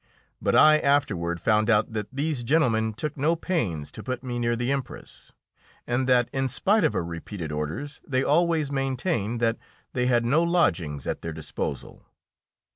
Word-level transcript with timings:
But 0.41 0.55
I 0.55 0.79
afterward 0.79 1.39
found 1.39 1.69
out 1.69 1.93
that 1.93 2.07
these 2.11 2.41
gentlemen 2.41 2.91
took 2.95 3.15
no 3.15 3.35
pains 3.35 3.91
to 3.91 4.01
put 4.01 4.23
me 4.23 4.39
near 4.39 4.55
the 4.55 4.71
Empress, 4.71 5.31
and 5.85 6.09
that 6.09 6.27
in 6.33 6.49
spite 6.49 6.83
of 6.83 6.93
her 6.93 7.05
repeated 7.05 7.51
orders 7.51 8.01
they 8.07 8.23
always 8.23 8.71
maintained 8.71 9.39
that 9.41 9.59
they 9.93 10.07
had 10.07 10.25
no 10.25 10.41
lodgings 10.41 11.05
at 11.05 11.21
their 11.21 11.33
disposal. 11.33 12.03